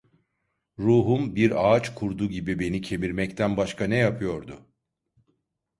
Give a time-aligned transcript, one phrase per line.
[0.79, 4.65] Ruhum, bir ağaç kurdu gibi beni kemirmekten başka ne yapıyordu?